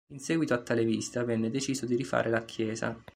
In 0.13 0.19
seguito 0.19 0.55
a 0.55 0.63
tale 0.63 0.83
visita 0.83 1.23
venne 1.23 1.51
deciso 1.51 1.85
di 1.85 1.95
rifare 1.95 2.31
la 2.31 2.43
chiesa. 2.43 2.99